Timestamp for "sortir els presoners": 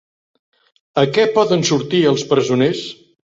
1.71-2.85